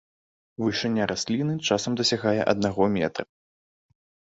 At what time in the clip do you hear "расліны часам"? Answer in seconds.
1.11-1.93